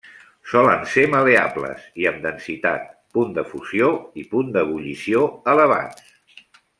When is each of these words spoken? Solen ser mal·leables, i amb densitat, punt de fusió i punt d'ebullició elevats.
Solen 0.51 0.79
ser 0.93 1.03
mal·leables, 1.15 1.83
i 2.03 2.07
amb 2.13 2.23
densitat, 2.27 2.87
punt 3.17 3.35
de 3.37 3.43
fusió 3.53 3.91
i 4.23 4.27
punt 4.35 4.53
d'ebullició 4.59 5.21
elevats. 5.55 6.11